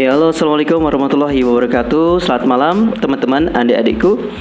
Ya, 0.00 0.16
halo, 0.16 0.32
assalamualaikum 0.32 0.80
warahmatullahi 0.80 1.44
wabarakatuh. 1.44 2.24
Selamat 2.24 2.48
malam, 2.48 2.76
teman-teman, 2.96 3.52
adik-adikku. 3.52 4.32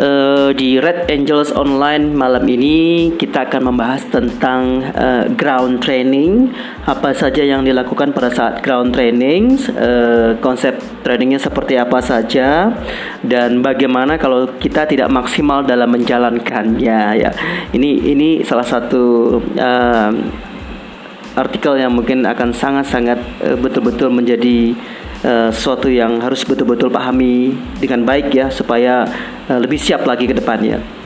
Uh, 0.00 0.48
di 0.56 0.80
Red 0.80 1.12
Angels 1.12 1.52
Online 1.52 2.08
malam 2.16 2.48
ini 2.48 3.12
kita 3.12 3.44
akan 3.44 3.68
membahas 3.68 4.00
tentang 4.08 4.80
uh, 4.96 5.28
ground 5.36 5.84
training, 5.84 6.56
apa 6.88 7.12
saja 7.12 7.44
yang 7.44 7.68
dilakukan 7.68 8.16
pada 8.16 8.32
saat 8.32 8.64
ground 8.64 8.96
training, 8.96 9.60
uh, 9.76 10.40
konsep 10.40 10.72
trainingnya 11.04 11.36
seperti 11.36 11.76
apa 11.76 12.00
saja, 12.00 12.72
dan 13.20 13.60
bagaimana 13.60 14.16
kalau 14.16 14.56
kita 14.56 14.88
tidak 14.88 15.12
maksimal 15.12 15.60
dalam 15.68 15.92
menjalankannya. 15.92 17.20
Ya, 17.20 17.30
ini 17.76 18.08
ini 18.08 18.40
salah 18.40 18.64
satu 18.64 19.36
uh, 19.52 20.10
artikel 21.34 21.78
yang 21.78 21.92
mungkin 21.94 22.22
akan 22.24 22.54
sangat-sangat 22.54 23.18
uh, 23.42 23.56
betul-betul 23.58 24.10
menjadi 24.10 24.74
uh, 25.26 25.50
sesuatu 25.50 25.90
yang 25.90 26.22
harus 26.22 26.46
betul-betul 26.46 26.90
pahami 26.90 27.54
dengan 27.78 28.06
baik 28.06 28.30
ya 28.30 28.50
supaya 28.50 29.06
uh, 29.50 29.58
lebih 29.58 29.78
siap 29.78 30.06
lagi 30.06 30.30
ke 30.30 30.34
depannya. 30.34 31.03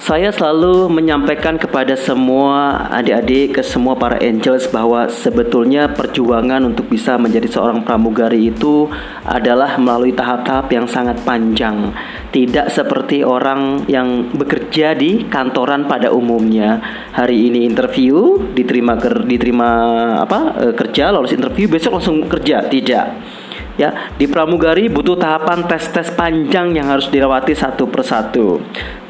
Saya 0.00 0.32
selalu 0.32 0.88
menyampaikan 0.88 1.60
kepada 1.60 1.92
semua 1.92 2.88
adik-adik, 2.88 3.60
ke 3.60 3.62
semua 3.62 3.92
para 4.00 4.16
angels 4.16 4.64
bahwa 4.72 5.04
sebetulnya 5.12 5.92
perjuangan 5.92 6.64
untuk 6.64 6.88
bisa 6.88 7.20
menjadi 7.20 7.44
seorang 7.52 7.84
pramugari 7.84 8.48
itu 8.48 8.88
adalah 9.28 9.76
melalui 9.76 10.16
tahap-tahap 10.16 10.72
yang 10.72 10.88
sangat 10.88 11.20
panjang. 11.20 11.92
Tidak 12.32 12.72
seperti 12.72 13.20
orang 13.20 13.84
yang 13.92 14.32
bekerja 14.32 14.96
di 14.96 15.28
kantoran 15.28 15.84
pada 15.84 16.08
umumnya. 16.08 16.80
Hari 17.12 17.52
ini 17.52 17.68
interview, 17.68 18.40
diterima 18.56 18.96
ker, 18.96 19.28
diterima 19.28 19.68
apa? 20.24 20.40
E, 20.64 20.66
kerja, 20.80 21.12
lolos 21.12 21.36
interview, 21.36 21.68
besok 21.68 22.00
langsung 22.00 22.24
kerja. 22.24 22.64
Tidak 22.64 23.06
ya 23.80 24.12
di 24.20 24.28
pramugari 24.28 24.92
butuh 24.92 25.16
tahapan 25.16 25.64
tes-tes 25.64 26.12
panjang 26.12 26.76
yang 26.76 26.92
harus 26.92 27.08
dilewati 27.08 27.56
satu 27.56 27.88
persatu. 27.88 28.60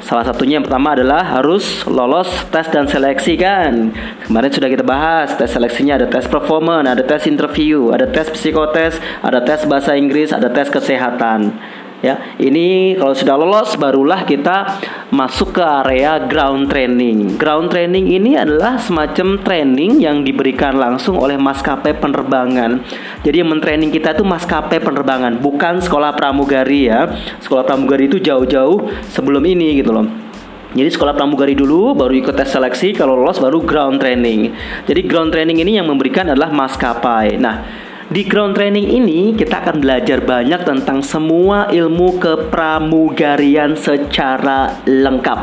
Salah 0.01 0.25
satunya 0.25 0.57
yang 0.57 0.65
pertama 0.65 0.97
adalah 0.97 1.21
harus 1.21 1.85
lolos 1.85 2.31
tes 2.49 2.71
dan 2.73 2.89
seleksi 2.89 3.37
kan? 3.37 3.93
Kemarin 4.25 4.49
sudah 4.55 4.71
kita 4.71 4.87
bahas 4.87 5.35
tes 5.35 5.51
seleksinya 5.51 5.99
ada 5.99 6.07
tes 6.07 6.25
performance 6.31 6.87
ada 6.87 7.03
tes 7.03 7.27
interview 7.27 7.91
ada 7.91 8.07
tes 8.07 8.31
psikotes 8.31 8.97
ada 9.21 9.43
tes 9.43 9.67
bahasa 9.67 9.99
Inggris 9.99 10.31
ada 10.33 10.49
tes 10.49 10.71
kesehatan 10.71 11.53
ya 12.01 12.37
ini 12.41 12.97
kalau 12.97 13.13
sudah 13.13 13.37
lolos 13.37 13.77
barulah 13.77 14.25
kita 14.25 14.81
masuk 15.13 15.61
ke 15.61 15.63
area 15.65 16.17
ground 16.25 16.73
training 16.73 17.37
ground 17.37 17.69
training 17.69 18.09
ini 18.09 18.41
adalah 18.41 18.81
semacam 18.81 19.37
training 19.45 20.01
yang 20.01 20.25
diberikan 20.25 20.81
langsung 20.81 21.21
oleh 21.21 21.37
maskapai 21.37 21.97
penerbangan 22.01 22.81
jadi 23.21 23.45
yang 23.45 23.53
mentraining 23.53 23.93
kita 23.93 24.17
itu 24.17 24.25
maskapai 24.25 24.81
penerbangan 24.81 25.37
bukan 25.39 25.85
sekolah 25.85 26.17
pramugari 26.17 26.89
ya 26.89 27.13
sekolah 27.45 27.69
pramugari 27.69 28.09
itu 28.09 28.17
jauh-jauh 28.17 28.89
sebelum 29.13 29.45
ini 29.45 29.77
gitu 29.77 29.93
loh 29.93 30.31
jadi 30.71 30.87
sekolah 30.87 31.19
pramugari 31.19 31.59
dulu, 31.59 31.99
baru 31.99 32.15
ikut 32.15 32.31
tes 32.39 32.47
seleksi, 32.47 32.95
kalau 32.95 33.19
lolos 33.19 33.43
baru 33.43 33.59
ground 33.59 33.99
training. 33.99 34.55
Jadi 34.87 35.03
ground 35.03 35.35
training 35.35 35.59
ini 35.67 35.83
yang 35.83 35.91
memberikan 35.91 36.31
adalah 36.31 36.55
maskapai. 36.55 37.35
Nah, 37.43 37.67
di 38.11 38.27
ground 38.27 38.59
training 38.59 38.91
ini 38.91 39.39
kita 39.39 39.63
akan 39.63 39.79
belajar 39.79 40.19
banyak 40.19 40.67
tentang 40.67 40.99
semua 40.99 41.71
ilmu 41.71 42.19
kepramugarian 42.19 43.79
secara 43.79 44.83
lengkap. 44.83 45.41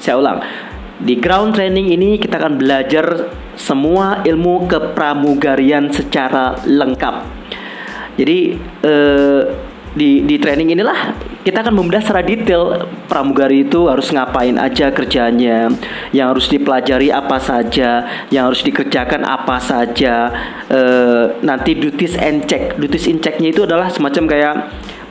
Saya 0.00 0.16
ulang. 0.16 0.40
Di 0.96 1.20
ground 1.20 1.52
training 1.52 1.92
ini 1.92 2.16
kita 2.16 2.40
akan 2.40 2.56
belajar 2.56 3.28
semua 3.52 4.24
ilmu 4.24 4.64
kepramugarian 4.64 5.92
secara 5.92 6.56
lengkap. 6.64 7.28
Jadi 8.16 8.56
eh, 8.80 9.42
di 9.96 10.22
di 10.28 10.36
training 10.36 10.76
inilah 10.76 11.16
kita 11.40 11.62
akan 11.62 11.78
membahas 11.78 12.04
secara 12.04 12.26
detail 12.26 12.90
pramugari 13.06 13.64
itu 13.64 13.86
harus 13.86 14.10
ngapain 14.10 14.58
aja 14.58 14.90
kerjanya, 14.90 15.70
yang 16.10 16.34
harus 16.34 16.50
dipelajari 16.50 17.14
apa 17.14 17.38
saja, 17.38 18.02
yang 18.34 18.50
harus 18.50 18.66
dikerjakan 18.66 19.22
apa 19.22 19.62
saja. 19.62 20.34
E, 20.66 20.80
nanti 21.46 21.78
duties 21.78 22.18
and 22.18 22.50
check, 22.50 22.74
duties 22.74 23.06
in 23.06 23.22
checknya 23.22 23.54
itu 23.54 23.62
adalah 23.62 23.86
semacam 23.88 24.24
kayak 24.26 24.54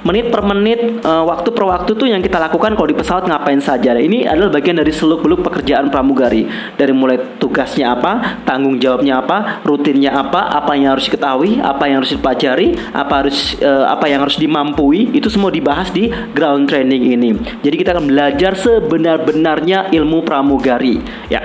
menit 0.05 0.29
per 0.29 0.45
menit, 0.45 1.01
uh, 1.01 1.25
waktu 1.25 1.49
per 1.49 1.65
waktu 1.65 1.91
tuh 1.97 2.05
yang 2.05 2.21
kita 2.21 2.37
lakukan 2.37 2.77
kalau 2.77 2.87
di 2.87 2.93
pesawat 2.93 3.25
ngapain 3.25 3.57
saja. 3.57 3.97
Ini 3.97 4.29
adalah 4.29 4.53
bagian 4.53 4.77
dari 4.77 4.93
seluk-beluk 4.93 5.41
pekerjaan 5.41 5.89
pramugari. 5.89 6.45
Dari 6.77 6.93
mulai 6.93 7.17
tugasnya 7.41 7.97
apa, 7.97 8.45
tanggung 8.45 8.77
jawabnya 8.77 9.25
apa, 9.25 9.65
rutinnya 9.65 10.13
apa, 10.13 10.53
apa 10.53 10.77
yang 10.77 10.93
harus 10.93 11.09
diketahui, 11.09 11.57
apa 11.57 11.83
yang 11.89 12.05
harus 12.05 12.13
dipelajari, 12.13 12.77
apa 12.93 13.13
harus 13.25 13.57
uh, 13.65 13.89
apa 13.89 14.05
yang 14.05 14.21
harus 14.21 14.37
dimampui, 14.37 15.09
itu 15.17 15.25
semua 15.27 15.49
dibahas 15.49 15.89
di 15.89 16.13
ground 16.37 16.69
training 16.69 17.17
ini. 17.17 17.29
Jadi 17.65 17.75
kita 17.75 17.97
akan 17.97 18.05
belajar 18.05 18.53
sebenar-benarnya 18.53 19.89
ilmu 19.89 20.21
pramugari, 20.21 21.01
ya. 21.33 21.41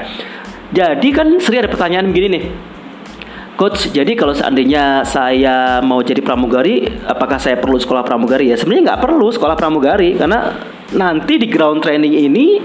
Jadi 0.71 1.09
kan 1.11 1.27
sering 1.43 1.67
ada 1.67 1.71
pertanyaan 1.73 2.15
begini 2.15 2.29
nih 2.31 2.45
Coach, 3.61 3.93
jadi 3.93 4.17
kalau 4.17 4.33
seandainya 4.33 5.05
saya 5.05 5.85
mau 5.85 6.01
jadi 6.01 6.25
pramugari, 6.25 6.81
apakah 7.05 7.37
saya 7.37 7.61
perlu 7.61 7.77
sekolah 7.77 8.01
pramugari 8.01 8.49
ya? 8.49 8.57
Sebenarnya 8.57 8.97
nggak 8.97 9.03
perlu 9.05 9.29
sekolah 9.29 9.53
pramugari 9.53 10.17
karena 10.17 10.57
nanti 10.97 11.37
di 11.37 11.45
ground 11.45 11.85
training 11.85 12.25
ini 12.25 12.57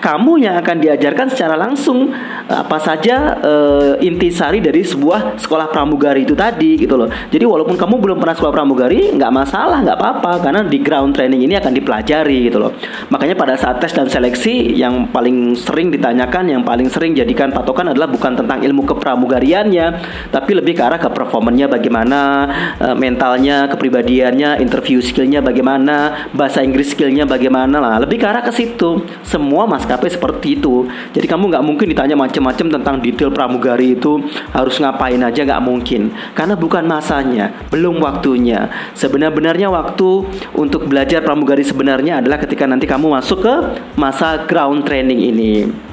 kamu 0.00 0.40
yang 0.40 0.56
akan 0.58 0.76
diajarkan 0.80 1.28
secara 1.28 1.54
langsung 1.54 2.10
eh, 2.48 2.58
apa 2.60 2.80
saja 2.80 3.36
uh, 3.40 3.92
intisari 4.00 4.64
dari 4.64 4.80
sebuah 4.80 5.36
sekolah 5.36 5.68
pramugari 5.68 6.24
itu 6.24 6.32
tadi 6.32 6.80
gitu 6.80 6.96
loh. 6.96 7.08
Jadi 7.28 7.44
walaupun 7.44 7.76
kamu 7.76 8.00
belum 8.00 8.16
pernah 8.16 8.32
sekolah 8.32 8.52
pramugari 8.52 9.12
nggak 9.12 9.32
masalah 9.32 9.84
nggak 9.84 9.98
apa-apa 10.00 10.32
karena 10.40 10.60
di 10.64 10.78
ground 10.80 11.12
training 11.12 11.44
ini 11.44 11.54
akan 11.60 11.72
dipelajari 11.76 12.48
gitu 12.48 12.58
loh. 12.58 12.72
Makanya 13.12 13.36
pada 13.36 13.54
saat 13.60 13.78
tes 13.78 13.92
dan 13.92 14.08
seleksi 14.08 14.72
yang 14.72 15.12
paling 15.12 15.52
sering 15.58 15.92
ditanyakan, 15.92 16.48
yang 16.48 16.62
paling 16.64 16.88
sering 16.88 17.12
jadikan 17.12 17.52
patokan 17.52 17.92
adalah 17.92 18.08
bukan 18.08 18.40
tentang 18.40 18.64
ilmu 18.64 18.88
kepramugariannya, 18.88 19.86
tapi 20.32 20.56
lebih 20.56 20.80
ke 20.80 20.82
arah 20.82 20.96
ke 20.96 21.12
performanya 21.12 21.68
bagaimana, 21.68 22.48
uh, 22.80 22.96
mentalnya, 22.96 23.68
kepribadiannya, 23.68 24.62
interview 24.64 25.02
skillnya 25.04 25.44
bagaimana, 25.44 26.30
bahasa 26.32 26.64
Inggris 26.64 26.96
skillnya 26.96 27.28
bagaimana 27.28 27.82
lah. 27.82 27.94
Lebih 28.06 28.22
ke 28.22 28.26
arah 28.26 28.40
ke 28.40 28.52
situ. 28.54 29.02
Semua 29.26 29.66
mas 29.66 29.89
maskapai 29.90 30.06
seperti 30.06 30.62
itu. 30.62 30.86
Jadi 31.10 31.26
kamu 31.26 31.50
nggak 31.50 31.64
mungkin 31.66 31.90
ditanya 31.90 32.14
macam-macam 32.14 32.78
tentang 32.78 32.96
detail 33.02 33.34
pramugari 33.34 33.98
itu 33.98 34.22
harus 34.54 34.78
ngapain 34.78 35.18
aja 35.18 35.42
nggak 35.42 35.64
mungkin. 35.66 36.14
Karena 36.38 36.54
bukan 36.54 36.86
masanya, 36.86 37.50
belum 37.74 37.98
waktunya. 37.98 38.70
Sebenar-benarnya 38.94 39.66
waktu 39.66 40.30
untuk 40.54 40.86
belajar 40.86 41.26
pramugari 41.26 41.66
sebenarnya 41.66 42.22
adalah 42.22 42.38
ketika 42.38 42.70
nanti 42.70 42.86
kamu 42.86 43.18
masuk 43.18 43.42
ke 43.42 43.54
masa 43.98 44.46
ground 44.46 44.86
training 44.86 45.18
ini. 45.26 45.89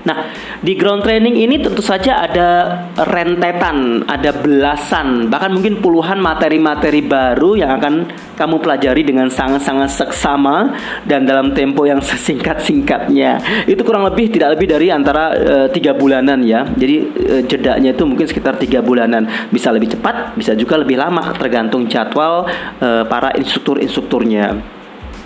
Nah, 0.00 0.32
di 0.64 0.72
ground 0.76 1.04
training 1.04 1.36
ini 1.36 1.60
tentu 1.60 1.84
saja 1.84 2.24
ada 2.24 2.48
rentetan, 2.96 4.04
ada 4.08 4.32
belasan, 4.32 5.28
bahkan 5.28 5.52
mungkin 5.52 5.84
puluhan 5.84 6.16
materi-materi 6.16 7.04
baru 7.04 7.60
yang 7.60 7.76
akan 7.76 7.94
kamu 8.40 8.56
pelajari 8.64 9.04
dengan 9.04 9.28
sangat-sangat 9.28 9.92
seksama 9.92 10.72
dan 11.04 11.28
dalam 11.28 11.52
tempo 11.52 11.84
yang 11.84 12.00
sesingkat-singkatnya. 12.08 13.64
Itu 13.68 13.84
kurang 13.84 14.08
lebih 14.08 14.32
tidak 14.32 14.56
lebih 14.56 14.72
dari 14.72 14.88
antara 14.88 15.36
e, 15.36 15.54
tiga 15.76 15.92
bulanan 15.92 16.40
ya. 16.40 16.64
Jadi 16.64 16.96
e, 17.12 17.34
jedanya 17.44 17.92
itu 17.92 18.04
mungkin 18.08 18.24
sekitar 18.24 18.56
tiga 18.56 18.80
bulanan. 18.80 19.28
Bisa 19.52 19.68
lebih 19.68 19.92
cepat, 19.92 20.32
bisa 20.32 20.56
juga 20.56 20.80
lebih 20.80 20.96
lama, 20.96 21.36
tergantung 21.36 21.84
jadwal 21.84 22.48
e, 22.80 23.04
para 23.04 23.36
instruktur-instrukturnya. 23.36 24.79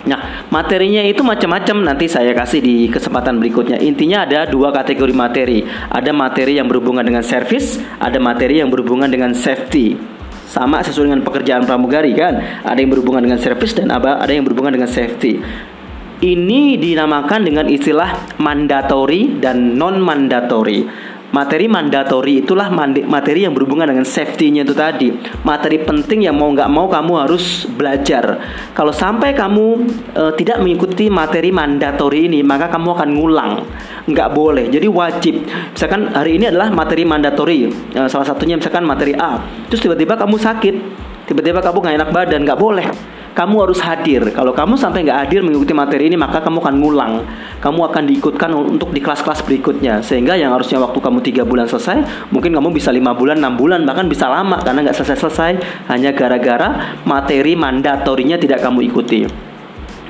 Nah, 0.05 0.45
materinya 0.53 1.01
itu 1.01 1.25
macam-macam 1.25 1.93
nanti 1.93 2.05
saya 2.05 2.29
kasih 2.37 2.61
di 2.61 2.85
kesempatan 2.89 3.41
berikutnya. 3.41 3.81
Intinya 3.81 4.25
ada 4.25 4.45
dua 4.45 4.69
kategori 4.69 5.13
materi. 5.13 5.65
Ada 5.89 6.13
materi 6.13 6.61
yang 6.61 6.69
berhubungan 6.69 7.01
dengan 7.01 7.25
service, 7.25 7.81
ada 7.97 8.21
materi 8.21 8.61
yang 8.61 8.69
berhubungan 8.69 9.09
dengan 9.09 9.33
safety. 9.33 9.97
Sama 10.45 10.79
sesuai 10.85 11.09
dengan 11.09 11.25
pekerjaan 11.25 11.65
pramugari 11.65 12.13
kan. 12.13 12.61
Ada 12.61 12.77
yang 12.77 12.93
berhubungan 12.93 13.25
dengan 13.25 13.41
service 13.41 13.73
dan 13.73 13.89
ada 13.89 14.29
yang 14.29 14.45
berhubungan 14.45 14.77
dengan 14.77 14.87
safety. 14.87 15.41
Ini 16.15 16.79
dinamakan 16.79 17.43
dengan 17.43 17.67
istilah 17.67 18.39
mandatory 18.39 19.35
dan 19.43 19.75
non 19.75 19.99
mandatory 19.99 20.87
materi 21.35 21.67
mandatori 21.67 22.39
itulah 22.39 22.71
materi 23.03 23.43
yang 23.43 23.51
berhubungan 23.51 23.91
dengan 23.91 24.07
safety-nya 24.07 24.63
itu 24.63 24.71
tadi. 24.71 25.11
Materi 25.43 25.83
penting 25.83 26.23
yang 26.23 26.39
mau 26.39 26.47
nggak 26.47 26.71
mau 26.71 26.87
kamu 26.87 27.27
harus 27.27 27.67
belajar. 27.67 28.39
Kalau 28.71 28.95
sampai 28.95 29.35
kamu 29.35 29.65
e, 30.15 30.23
tidak 30.39 30.63
mengikuti 30.63 31.11
materi 31.11 31.51
mandatori 31.51 32.31
ini 32.31 32.39
maka 32.39 32.71
kamu 32.71 32.87
akan 32.95 33.09
ngulang. 33.11 33.51
Nggak 34.07 34.29
boleh. 34.31 34.71
Jadi 34.71 34.87
wajib. 34.87 35.43
Misalkan 35.75 36.15
hari 36.15 36.39
ini 36.39 36.47
adalah 36.47 36.71
materi 36.71 37.03
mandatori 37.03 37.67
e, 37.67 38.01
salah 38.07 38.23
satunya 38.23 38.55
misalkan 38.55 38.87
materi 38.87 39.11
A. 39.19 39.43
Terus 39.67 39.83
tiba-tiba 39.83 40.15
kamu 40.15 40.39
sakit. 40.39 40.75
Tiba-tiba 41.27 41.59
kamu 41.59 41.77
nggak 41.83 41.95
enak 41.99 42.09
badan. 42.15 42.39
Nggak 42.47 42.59
boleh 42.63 42.87
kamu 43.35 43.67
harus 43.67 43.83
hadir. 43.83 44.23
Kalau 44.31 44.55
kamu 44.55 44.79
sampai 44.79 45.03
nggak 45.03 45.27
hadir 45.27 45.43
mengikuti 45.43 45.75
materi 45.75 46.07
ini, 46.07 46.15
maka 46.15 46.39
kamu 46.39 46.63
akan 46.63 46.75
ngulang. 46.79 47.13
Kamu 47.59 47.79
akan 47.91 48.03
diikutkan 48.07 48.55
untuk 48.55 48.95
di 48.95 49.03
kelas-kelas 49.03 49.43
berikutnya. 49.43 49.99
Sehingga 49.99 50.39
yang 50.39 50.55
harusnya 50.55 50.79
waktu 50.79 51.03
kamu 51.03 51.19
tiga 51.19 51.43
bulan 51.43 51.67
selesai, 51.67 52.31
mungkin 52.31 52.55
kamu 52.55 52.71
bisa 52.71 52.95
lima 52.95 53.11
bulan, 53.11 53.43
enam 53.43 53.59
bulan, 53.59 53.83
bahkan 53.83 54.07
bisa 54.07 54.31
lama 54.31 54.55
karena 54.63 54.87
nggak 54.87 54.95
selesai-selesai 54.95 55.51
hanya 55.91 56.15
gara-gara 56.15 56.97
materi 57.03 57.59
mandatorinya 57.59 58.39
tidak 58.39 58.63
kamu 58.63 58.87
ikuti. 58.87 59.44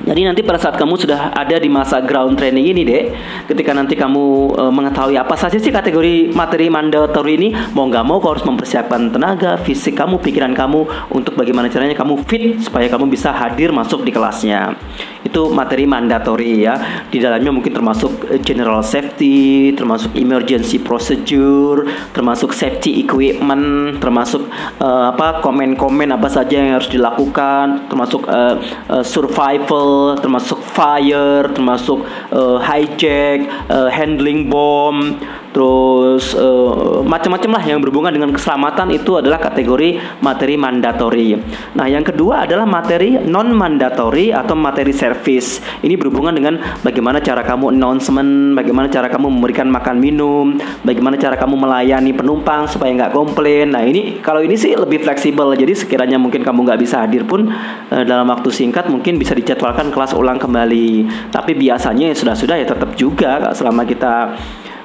Jadi 0.06 0.22
nanti 0.22 0.46
pada 0.46 0.54
saat 0.54 0.78
kamu 0.78 0.94
sudah 0.94 1.34
ada 1.34 1.58
di 1.58 1.66
masa 1.66 1.98
ground 1.98 2.38
training 2.38 2.70
ini 2.70 2.82
deh, 2.86 3.02
ketika 3.50 3.74
nanti 3.74 3.98
kamu 3.98 4.54
e, 4.54 4.62
mengetahui 4.70 5.18
apa 5.18 5.34
saja 5.34 5.58
sih 5.58 5.74
kategori 5.74 6.30
materi 6.30 6.70
mandatory 6.70 7.34
ini, 7.34 7.48
mau 7.74 7.90
nggak 7.90 8.06
mau 8.06 8.22
kau 8.22 8.30
harus 8.30 8.46
mempersiapkan 8.46 9.10
tenaga, 9.10 9.58
fisik 9.58 9.98
kamu, 9.98 10.22
pikiran 10.22 10.54
kamu 10.54 11.10
untuk 11.10 11.34
bagaimana 11.34 11.66
caranya 11.66 11.98
kamu 11.98 12.22
fit 12.22 12.62
supaya 12.62 12.86
kamu 12.86 13.10
bisa 13.10 13.34
hadir 13.34 13.74
masuk 13.74 14.06
di 14.06 14.14
kelasnya. 14.14 14.78
Itu 15.26 15.50
materi 15.50 15.90
mandatory 15.90 16.62
ya. 16.62 16.78
Di 17.10 17.18
dalamnya 17.18 17.50
mungkin 17.50 17.74
termasuk 17.74 18.30
eh, 18.30 18.38
general 18.38 18.86
safety, 18.86 19.74
termasuk 19.74 20.14
emergency 20.14 20.78
procedure, 20.78 21.82
termasuk 22.14 22.54
safety 22.54 23.02
equipment, 23.02 23.98
termasuk 23.98 24.46
e, 24.78 24.86
apa 24.86 25.42
komen-komen 25.42 26.14
apa 26.14 26.30
saja 26.30 26.62
yang 26.62 26.78
harus 26.78 26.86
dilakukan, 26.86 27.90
termasuk 27.90 28.22
e, 28.30 28.40
e, 28.86 28.96
termasuk 30.20 30.58
fire, 30.62 31.48
termasuk 31.52 32.04
uh, 32.32 32.58
hijack, 32.60 33.46
uh, 33.70 33.88
handling 33.88 34.50
bom, 34.50 35.16
terus 35.56 36.36
uh, 36.36 37.00
macam-macam 37.00 37.56
lah 37.56 37.64
yang 37.64 37.80
berhubungan 37.80 38.12
dengan 38.12 38.28
keselamatan 38.28 38.92
itu 38.92 39.16
adalah 39.16 39.40
kategori 39.40 40.20
materi 40.20 40.60
mandatori. 40.60 41.32
Nah, 41.72 41.88
yang 41.88 42.04
kedua 42.04 42.44
adalah 42.44 42.68
materi 42.68 43.16
non 43.24 43.56
mandatori 43.56 44.36
atau 44.36 44.52
materi 44.52 44.92
service. 44.92 45.64
Ini 45.80 45.96
berhubungan 45.96 46.36
dengan 46.36 46.60
bagaimana 46.84 47.24
cara 47.24 47.40
kamu 47.40 47.72
announcement, 47.72 48.52
bagaimana 48.52 48.92
cara 48.92 49.08
kamu 49.08 49.32
memberikan 49.32 49.72
makan 49.72 49.96
minum, 49.96 50.60
bagaimana 50.84 51.16
cara 51.16 51.40
kamu 51.40 51.56
melayani 51.56 52.12
penumpang 52.12 52.68
supaya 52.68 52.92
nggak 52.92 53.16
komplain. 53.16 53.72
Nah, 53.72 53.80
ini 53.80 54.20
kalau 54.20 54.44
ini 54.44 54.60
sih 54.60 54.76
lebih 54.76 55.08
fleksibel. 55.08 55.56
Jadi 55.56 55.72
sekiranya 55.72 56.20
mungkin 56.20 56.44
kamu 56.44 56.68
nggak 56.68 56.80
bisa 56.84 57.00
hadir 57.00 57.24
pun 57.24 57.48
uh, 57.48 58.04
dalam 58.04 58.28
waktu 58.28 58.52
singkat 58.52 58.92
mungkin 58.92 59.16
bisa 59.16 59.32
dijadwalkan 59.32 59.88
kelas 59.88 60.12
ulang 60.12 60.36
kembali. 60.36 61.08
Tapi 61.32 61.56
biasanya 61.56 62.12
ya 62.12 62.16
sudah-sudah 62.20 62.60
ya 62.60 62.68
tetap 62.68 62.92
juga 62.92 63.56
selama 63.56 63.88
kita 63.88 64.36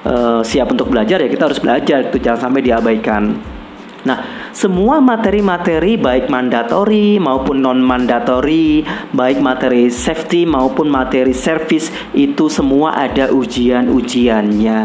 uh, 0.05 0.41
siap 0.41 0.71
untuk 0.73 0.89
belajar 0.89 1.21
ya 1.21 1.29
kita 1.29 1.49
harus 1.49 1.61
belajar 1.61 2.09
itu 2.09 2.17
jangan 2.21 2.49
sampai 2.49 2.61
diabaikan. 2.61 3.23
Nah, 4.01 4.49
semua 4.49 4.97
materi-materi 4.97 5.93
baik 5.93 6.25
mandatori 6.25 7.21
maupun 7.21 7.61
non 7.61 7.85
mandatori, 7.85 8.81
baik 9.13 9.37
materi 9.37 9.93
safety 9.93 10.41
maupun 10.49 10.89
materi 10.89 11.37
service 11.37 11.93
itu 12.17 12.49
semua 12.49 12.97
ada 12.97 13.29
ujian-ujiannya. 13.29 14.81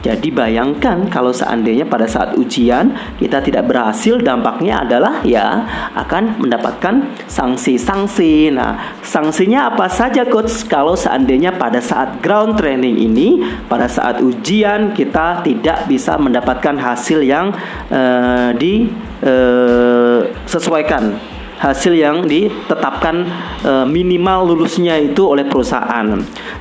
Jadi 0.00 0.32
bayangkan 0.32 1.12
kalau 1.12 1.28
seandainya 1.28 1.84
pada 1.84 2.08
saat 2.08 2.32
ujian 2.40 2.96
kita 3.20 3.44
tidak 3.44 3.68
berhasil 3.68 4.16
dampaknya 4.16 4.80
adalah 4.80 5.20
ya 5.22 5.68
akan 5.92 6.40
mendapatkan 6.40 7.04
sanksi-sanksi. 7.28 8.48
Nah, 8.56 8.96
sanksinya 9.04 9.68
apa 9.68 9.92
saja 9.92 10.24
coach 10.24 10.64
kalau 10.64 10.96
seandainya 10.96 11.52
pada 11.52 11.84
saat 11.84 12.16
ground 12.24 12.56
training 12.56 12.96
ini 12.96 13.44
pada 13.68 13.84
saat 13.88 14.20
ujian 14.24 14.96
kita 14.96 15.44
tidak 15.44 15.84
bisa 15.84 16.16
mendapatkan 16.16 16.80
hasil 16.80 17.20
yang 17.20 17.52
uh, 17.92 18.56
disesuaikan 18.56 21.12
uh, 21.12 21.29
hasil 21.60 21.92
yang 21.92 22.24
ditetapkan 22.24 23.28
e, 23.60 23.72
minimal 23.84 24.48
lulusnya 24.48 24.96
itu 24.96 25.28
oleh 25.28 25.44
perusahaan. 25.44 26.08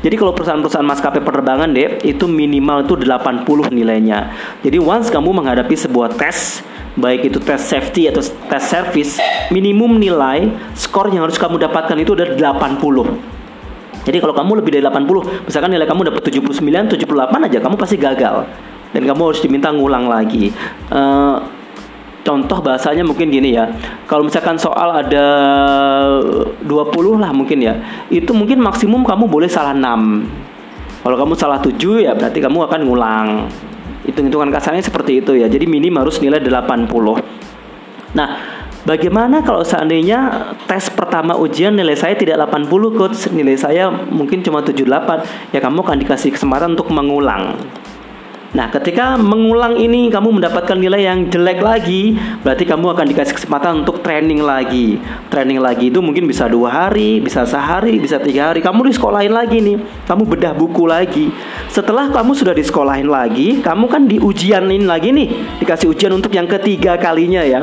Jadi 0.04 0.16
kalau 0.20 0.36
perusahaan-perusahaan 0.36 0.84
maskapai 0.84 1.24
penerbangan 1.24 1.72
deh 1.72 2.04
itu 2.04 2.28
minimal 2.28 2.84
itu 2.84 3.00
80 3.00 3.48
nilainya. 3.72 4.36
Jadi 4.60 4.76
once 4.76 5.08
kamu 5.08 5.32
menghadapi 5.40 5.72
sebuah 5.72 6.20
tes 6.20 6.68
baik 7.00 7.32
itu 7.32 7.40
tes 7.40 7.64
safety 7.64 8.12
atau 8.12 8.20
tes 8.22 8.64
service, 8.68 9.24
minimum 9.56 9.96
nilai 9.96 10.52
skor 10.76 11.08
yang 11.08 11.24
harus 11.24 11.40
kamu 11.40 11.56
dapatkan 11.64 11.96
itu 11.96 12.12
adalah 12.20 12.60
80. 12.60 13.40
Jadi 14.04 14.18
kalau 14.20 14.36
kamu 14.36 14.52
lebih 14.60 14.72
dari 14.76 14.84
80, 14.84 15.48
misalkan 15.48 15.70
nilai 15.72 15.88
kamu 15.88 16.12
dapat 16.12 16.22
79, 16.28 16.60
78 17.00 17.48
aja, 17.48 17.58
kamu 17.64 17.76
pasti 17.80 17.96
gagal. 17.96 18.48
Dan 18.90 19.06
kamu 19.06 19.22
harus 19.22 19.40
diminta 19.40 19.70
ngulang 19.70 20.10
lagi. 20.10 20.50
Uh, 20.90 21.59
contoh 22.24 22.60
bahasanya 22.60 23.04
mungkin 23.06 23.32
gini 23.32 23.56
ya. 23.56 23.70
Kalau 24.06 24.26
misalkan 24.26 24.60
soal 24.60 25.06
ada 25.06 25.26
20 26.64 27.22
lah 27.22 27.32
mungkin 27.32 27.60
ya. 27.64 27.80
Itu 28.12 28.36
mungkin 28.36 28.60
maksimum 28.60 29.04
kamu 29.04 29.28
boleh 29.28 29.50
salah 29.50 29.76
6. 29.76 31.04
Kalau 31.06 31.16
kamu 31.16 31.34
salah 31.40 31.60
7 31.64 32.04
ya 32.04 32.12
berarti 32.16 32.40
kamu 32.44 32.68
akan 32.68 32.80
ngulang. 32.84 33.28
Hitung-hitungan 34.04 34.50
kasarnya 34.52 34.84
seperti 34.84 35.24
itu 35.24 35.38
ya. 35.38 35.48
Jadi 35.48 35.66
minim 35.70 35.96
harus 35.96 36.20
nilai 36.20 36.42
80. 36.42 36.90
Nah, 38.18 38.30
Bagaimana 38.80 39.44
kalau 39.44 39.60
seandainya 39.60 40.50
tes 40.64 40.88
pertama 40.88 41.36
ujian 41.36 41.76
nilai 41.76 42.00
saya 42.00 42.16
tidak 42.16 42.40
80 42.48 42.96
coach, 42.96 43.28
nilai 43.28 43.60
saya 43.60 43.92
mungkin 43.92 44.40
cuma 44.40 44.64
78, 44.64 45.52
ya 45.52 45.60
kamu 45.60 45.84
akan 45.84 45.98
dikasih 46.00 46.32
kesempatan 46.32 46.80
untuk 46.80 46.88
mengulang. 46.90 47.60
Nah, 48.50 48.66
ketika 48.74 49.14
mengulang 49.14 49.78
ini 49.78 50.10
kamu 50.10 50.42
mendapatkan 50.42 50.74
nilai 50.74 51.06
yang 51.06 51.30
jelek 51.30 51.62
lagi, 51.62 52.18
berarti 52.42 52.66
kamu 52.66 52.98
akan 52.98 53.06
dikasih 53.14 53.38
kesempatan 53.38 53.86
untuk 53.86 54.02
training 54.02 54.42
lagi. 54.42 54.98
Training 55.30 55.62
lagi 55.62 55.94
itu 55.94 56.02
mungkin 56.02 56.26
bisa 56.26 56.50
dua 56.50 56.74
hari, 56.90 57.22
bisa 57.22 57.46
sehari, 57.46 58.02
bisa 58.02 58.18
tiga 58.18 58.50
hari. 58.50 58.66
Kamu 58.66 58.90
di 58.90 58.98
sekolahin 58.98 59.38
lagi 59.38 59.62
nih, 59.62 59.78
kamu 60.10 60.26
bedah 60.26 60.58
buku 60.58 60.90
lagi. 60.90 61.30
Setelah 61.70 62.10
kamu 62.10 62.34
sudah 62.34 62.58
di 62.58 62.66
sekolahin 62.66 63.06
lagi, 63.06 63.62
kamu 63.62 63.86
kan 63.86 64.10
diujianin 64.10 64.90
lagi 64.90 65.14
nih, 65.14 65.30
dikasih 65.62 65.94
ujian 65.94 66.10
untuk 66.18 66.34
yang 66.34 66.50
ketiga 66.50 66.98
kalinya 66.98 67.46
ya. 67.46 67.62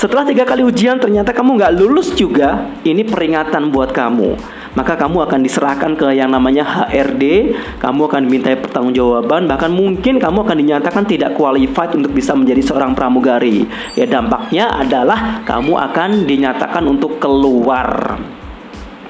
Setelah 0.00 0.24
tiga 0.24 0.48
kali 0.48 0.64
ujian 0.64 0.96
ternyata 0.96 1.36
kamu 1.36 1.60
nggak 1.60 1.72
lulus 1.76 2.16
juga, 2.16 2.72
ini 2.80 3.04
peringatan 3.04 3.68
buat 3.68 3.92
kamu 3.92 4.63
maka 4.74 4.98
kamu 4.98 5.26
akan 5.30 5.40
diserahkan 5.42 5.94
ke 5.94 6.14
yang 6.14 6.34
namanya 6.34 6.90
HRD, 6.90 7.54
kamu 7.78 8.00
akan 8.10 8.20
diminta 8.26 8.50
pertanggungjawaban, 8.58 9.46
bahkan 9.46 9.70
mungkin 9.70 10.18
kamu 10.18 10.42
akan 10.42 10.56
dinyatakan 10.58 11.06
tidak 11.06 11.38
qualified 11.38 11.94
untuk 11.94 12.10
bisa 12.10 12.34
menjadi 12.34 12.62
seorang 12.62 12.92
pramugari. 12.92 13.66
Ya 13.94 14.06
dampaknya 14.10 14.74
adalah 14.74 15.46
kamu 15.46 15.78
akan 15.78 16.26
dinyatakan 16.26 16.82
untuk 16.90 17.22
keluar. 17.22 18.18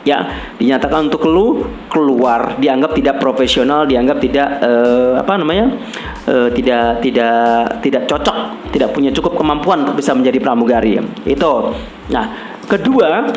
Ya 0.04 0.52
dinyatakan 0.61 1.09
untuk 1.09 1.25
kelu 1.25 1.64
keluar. 1.88 2.61
Dianggap 2.61 2.92
tidak 2.92 3.25
profesional 3.25 3.88
dianggap 3.88 4.21
tidak 4.21 4.61
uh, 4.61 5.16
apa 5.16 5.40
namanya 5.40 5.80
uh, 6.28 6.52
tidak 6.52 7.00
tidak 7.00 7.80
tidak 7.80 8.04
cocok 8.04 8.68
tidak 8.68 8.92
punya 8.92 9.09
cukup 9.16 9.40
kemampuan 9.40 9.88
untuk 9.88 10.04
bisa 10.04 10.12
menjadi 10.12 10.44
pramugari. 10.44 11.00
Itu. 11.25 11.73
Nah 12.12 12.52
kedua 12.68 13.33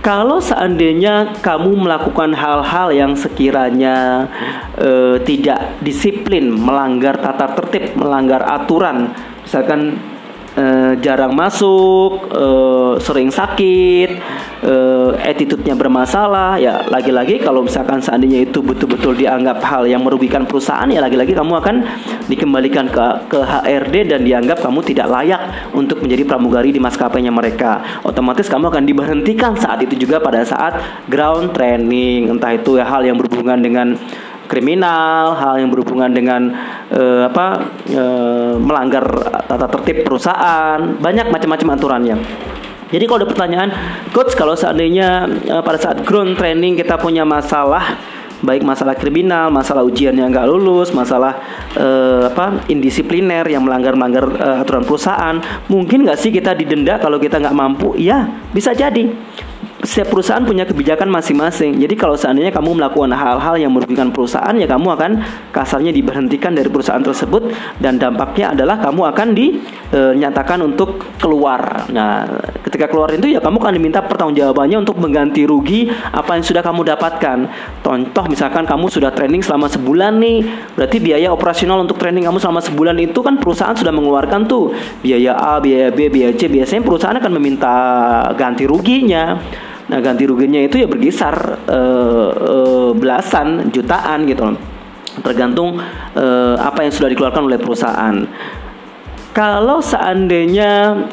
kalau 0.00 0.40
seandainya 0.40 1.36
kamu 1.44 1.84
melakukan 1.84 2.32
hal-hal 2.32 2.88
yang 2.88 3.12
sekiranya 3.12 4.28
uh, 4.80 5.20
tidak 5.20 5.76
disiplin, 5.84 6.48
melanggar 6.48 7.20
tata 7.20 7.52
tertib, 7.52 8.00
melanggar 8.00 8.40
aturan, 8.48 9.12
misalkan 9.44 10.00
uh, 10.56 10.92
jarang 10.98 11.36
masuk, 11.36 12.30
uh, 12.32 12.94
sering 12.98 13.30
sakit, 13.30 14.18
uh, 14.64 15.14
attitude-nya 15.20 15.76
bermasalah, 15.76 16.58
ya 16.58 16.82
lagi-lagi 16.88 17.38
kalau 17.42 17.62
misalkan 17.62 18.02
seandainya 18.02 18.48
itu 18.48 18.64
betul-betul 18.64 19.14
dianggap 19.14 19.62
hal 19.62 19.86
yang 19.86 20.02
merugikan 20.02 20.48
perusahaan, 20.48 20.88
ya 20.90 20.98
lagi-lagi 21.04 21.36
kamu 21.36 21.52
akan 21.60 21.76
dikembalikan 22.26 22.90
ke 22.90 23.06
ke 23.30 23.38
HRD 23.38 24.16
dan 24.16 24.20
dianggap 24.26 24.62
kamu 24.62 24.80
tidak 24.86 25.06
layak 25.10 25.40
untuk 25.76 26.02
menjadi 26.02 26.22
pramugari 26.26 26.70
di 26.74 26.80
maskapainya 26.82 27.30
mereka. 27.30 28.02
Otomatis 28.06 28.48
kamu 28.48 28.70
akan 28.70 28.84
diberhentikan 28.86 29.52
saat 29.58 29.82
itu 29.84 29.94
juga 30.06 30.18
pada 30.18 30.42
saat 30.42 31.06
ground 31.06 31.52
training, 31.54 32.30
entah 32.30 32.54
itu 32.54 32.78
ya 32.80 32.86
hal 32.86 33.04
yang 33.04 33.18
berhubungan 33.18 33.58
dengan 33.60 33.98
kriminal, 34.50 35.38
hal 35.38 35.62
yang 35.62 35.70
berhubungan 35.70 36.10
dengan 36.10 36.50
uh, 36.90 37.30
apa 37.30 37.70
uh, 37.94 38.58
melanggar 38.58 39.06
tata 39.46 39.70
tertib 39.78 40.02
perusahaan, 40.02 40.98
banyak 40.98 41.30
macam-macam 41.30 41.78
aturannya. 41.78 42.16
Jadi 42.90 43.06
kalau 43.06 43.22
ada 43.22 43.30
pertanyaan, 43.30 43.70
coach 44.10 44.34
kalau 44.34 44.58
seandainya 44.58 45.30
uh, 45.46 45.62
pada 45.62 45.78
saat 45.78 46.02
ground 46.02 46.34
training 46.34 46.74
kita 46.74 46.98
punya 46.98 47.22
masalah 47.22 47.94
baik 48.42 48.66
masalah 48.66 48.96
kriminal, 48.96 49.52
masalah 49.52 49.84
ujian 49.84 50.16
yang 50.16 50.32
nggak 50.32 50.48
lulus, 50.48 50.96
masalah 50.96 51.44
apa 52.24 52.64
indisipliner 52.72 53.44
yang 53.44 53.60
melanggar 53.60 53.92
melanggar 53.92 54.32
aturan 54.64 54.80
perusahaan, 54.80 55.36
mungkin 55.68 56.08
nggak 56.08 56.16
sih 56.16 56.32
kita 56.32 56.56
didenda 56.56 56.96
kalau 56.96 57.20
kita 57.20 57.36
nggak 57.36 57.52
mampu? 57.52 58.00
Ya, 58.00 58.32
bisa 58.56 58.72
jadi 58.72 59.12
setiap 59.86 60.10
perusahaan 60.10 60.42
punya 60.42 60.66
kebijakan 60.66 61.06
masing-masing. 61.06 61.78
Jadi 61.78 61.94
kalau 61.94 62.18
seandainya 62.18 62.50
kamu 62.50 62.82
melakukan 62.82 63.14
hal-hal 63.14 63.54
yang 63.54 63.70
merugikan 63.70 64.10
perusahaan, 64.10 64.52
ya 64.58 64.66
kamu 64.66 64.98
akan 64.98 65.10
kasarnya 65.54 65.94
diberhentikan 65.94 66.58
dari 66.58 66.66
perusahaan 66.66 67.00
tersebut 67.00 67.54
dan 67.78 67.96
dampaknya 67.96 68.52
adalah 68.58 68.82
kamu 68.82 69.06
akan 69.14 69.28
dinyatakan 69.30 70.58
untuk 70.66 71.06
keluar. 71.22 71.86
Nah, 71.94 72.26
ketika 72.66 72.80
ketika 72.80 72.96
keluar 72.96 73.12
itu 73.12 73.36
ya 73.36 73.44
kamu 73.44 73.60
akan 73.60 73.74
diminta 73.76 74.00
pertanggungjawabannya 74.00 74.80
untuk 74.80 74.96
mengganti 74.96 75.44
rugi 75.44 75.92
apa 75.92 76.40
yang 76.40 76.40
sudah 76.40 76.64
kamu 76.64 76.88
dapatkan. 76.88 77.38
Contoh 77.84 78.24
misalkan 78.24 78.64
kamu 78.64 78.88
sudah 78.88 79.12
training 79.12 79.44
selama 79.44 79.68
sebulan 79.68 80.16
nih, 80.16 80.48
berarti 80.80 80.96
biaya 80.96 81.28
operasional 81.28 81.84
untuk 81.84 82.00
training 82.00 82.24
kamu 82.24 82.40
selama 82.40 82.64
sebulan 82.64 82.96
itu 82.96 83.20
kan 83.20 83.36
perusahaan 83.36 83.76
sudah 83.76 83.92
mengeluarkan 83.92 84.48
tuh 84.48 84.72
biaya 85.04 85.36
A, 85.36 85.60
biaya 85.60 85.92
B, 85.92 86.08
biaya 86.08 86.32
C. 86.32 86.48
Biasanya 86.48 86.80
perusahaan 86.80 87.20
akan 87.20 87.32
meminta 87.36 87.74
ganti 88.40 88.64
ruginya. 88.64 89.36
Nah, 89.90 89.98
ganti 89.98 90.22
ruginya 90.22 90.62
itu 90.62 90.78
ya 90.78 90.86
berkisar 90.86 91.34
uh, 91.66 92.30
uh, 92.30 92.90
belasan 92.94 93.74
jutaan 93.74 94.22
gitu 94.22 94.46
loh. 94.46 94.54
Tergantung 95.18 95.82
uh, 96.14 96.54
apa 96.62 96.86
yang 96.86 96.94
sudah 96.94 97.10
dikeluarkan 97.10 97.50
oleh 97.50 97.58
perusahaan. 97.58 98.16
Kalau 99.30 99.78
seandainya 99.78 101.06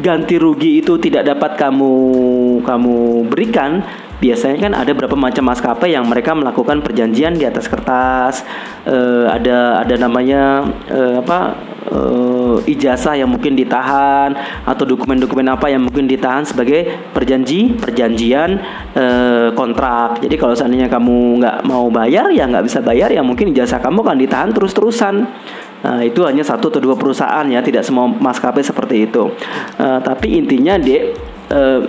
ganti 0.00 0.40
rugi 0.40 0.80
itu 0.80 0.96
tidak 0.96 1.28
dapat 1.28 1.60
kamu 1.60 1.92
kamu 2.64 3.28
berikan, 3.28 3.84
biasanya 4.24 4.56
kan 4.56 4.72
ada 4.72 4.88
beberapa 4.96 5.12
macam 5.12 5.52
maskapai 5.52 5.92
yang 5.92 6.08
mereka 6.08 6.32
melakukan 6.32 6.80
perjanjian 6.80 7.36
di 7.36 7.44
atas 7.44 7.68
kertas. 7.68 8.40
Ada 8.88 9.84
ada 9.84 9.94
namanya 10.00 10.64
apa 11.20 11.60
eh, 11.90 12.56
ijazah 12.70 13.18
yang 13.18 13.28
mungkin 13.28 13.58
ditahan 13.58 14.32
atau 14.64 14.84
dokumen-dokumen 14.84 15.44
apa 15.50 15.68
yang 15.72 15.84
mungkin 15.84 16.08
ditahan 16.08 16.46
sebagai 16.46 17.10
perjanji 17.12 17.74
perjanjian 17.76 18.60
eh, 18.94 19.48
kontrak. 19.52 20.22
Jadi 20.22 20.34
kalau 20.38 20.54
seandainya 20.56 20.88
kamu 20.88 21.40
nggak 21.42 21.56
mau 21.66 21.88
bayar 21.92 22.30
ya 22.32 22.48
nggak 22.48 22.64
bisa 22.64 22.80
bayar 22.80 23.10
ya 23.12 23.20
mungkin 23.20 23.52
ijazah 23.52 23.80
kamu 23.80 24.04
akan 24.04 24.18
ditahan 24.20 24.50
terus-terusan. 24.54 25.26
Nah, 25.84 26.00
itu 26.00 26.24
hanya 26.24 26.40
satu 26.40 26.72
atau 26.72 26.80
dua 26.80 26.96
perusahaan 26.96 27.44
ya, 27.44 27.60
tidak 27.60 27.84
semua 27.84 28.08
maskapai 28.08 28.64
seperti 28.64 29.04
itu. 29.04 29.28
Uh, 29.76 30.00
tapi 30.00 30.40
intinya, 30.40 30.80
Dek, 30.80 31.12
uh, 31.52 31.84